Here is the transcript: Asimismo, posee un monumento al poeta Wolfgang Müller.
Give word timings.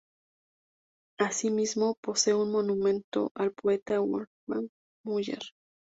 Asimismo, 1.19 1.93
posee 2.01 2.33
un 2.33 2.51
monumento 2.51 3.31
al 3.35 3.51
poeta 3.51 3.99
Wolfgang 4.01 4.67
Müller. 5.05 5.43